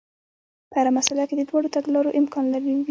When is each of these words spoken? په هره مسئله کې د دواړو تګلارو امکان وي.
په 0.69 0.75
هره 0.79 0.91
مسئله 0.99 1.23
کې 1.29 1.35
د 1.37 1.41
دواړو 1.49 1.73
تګلارو 1.75 2.15
امکان 2.19 2.45
وي. 2.63 2.75